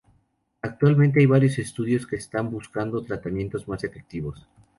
Actualmente 0.63 1.19
hay 1.19 1.27
varios 1.27 1.59
estudios 1.59 2.07
que 2.07 2.15
están 2.15 2.49
buscando 2.49 3.03
tratamientos 3.03 3.67
más 3.67 3.83
efectivos. 3.83 4.47